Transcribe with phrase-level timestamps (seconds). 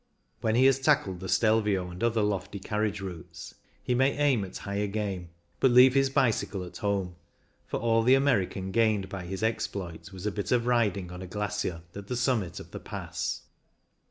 [0.39, 3.53] When he has tackled the Stelvio and other lofty carriage routes,
[3.83, 7.17] he may aim at higher game, but leave his bicycle at home,
[7.67, 11.27] for all the American gained by his exploit was a bit of riding on a
[11.27, 13.43] glacier at the summit of the Pass.